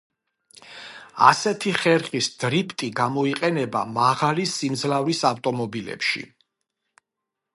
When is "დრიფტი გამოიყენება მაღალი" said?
2.43-4.45